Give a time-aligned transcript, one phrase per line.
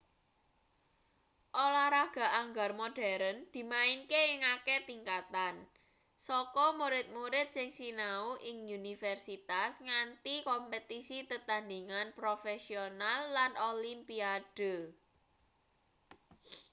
[1.63, 5.55] olahraga anggar modern dimainke ing akeh tingkatan
[6.27, 14.75] saka murid-murid sing sinau ing universitas nganti kompetisi tetandhingan profesional lan olimpiade